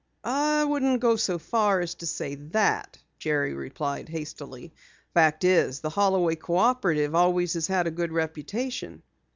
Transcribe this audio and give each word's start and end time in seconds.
"I 0.23 0.63
wouldn't 0.65 0.99
go 0.99 1.15
so 1.15 1.37
far 1.37 1.79
as 1.79 1.93
to 2.01 2.07
say 2.07 2.33
that," 2.33 2.97
Jerry 3.19 3.53
replied 3.53 4.09
hastily. 4.09 4.73
"Fact 5.13 5.43
is, 5.43 5.81
the 5.81 5.91
Holloway 5.91 6.35
Cooperative 6.37 7.13
always 7.13 7.53
has 7.53 7.67
had 7.67 7.85
a 7.85 7.91
good 7.91 8.11
reputation." 8.11 9.03